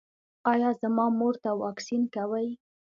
[0.51, 2.47] ایا زما مور ته واکسین کوئ؟